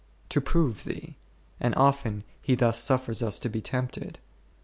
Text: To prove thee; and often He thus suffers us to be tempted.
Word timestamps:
To 0.29 0.41
prove 0.41 0.83
thee; 0.85 1.15
and 1.59 1.75
often 1.75 2.23
He 2.41 2.55
thus 2.55 2.81
suffers 2.83 3.21
us 3.21 3.37
to 3.37 3.49
be 3.49 3.61
tempted. 3.61 4.17